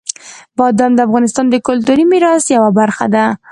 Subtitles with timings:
[0.57, 3.25] بادام د افغانستان د کلتوري میراث یوه برخه ده.